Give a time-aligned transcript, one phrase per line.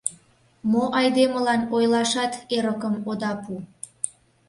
[0.71, 3.53] Мо айдемылан ойлашат эрыкым ода пу!..